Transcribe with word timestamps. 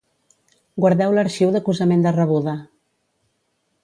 Guardeu 0.85 1.11
l'arxiu 1.17 1.51
d'acusament 1.55 2.05
de 2.05 2.13
rebuda. 2.15 2.55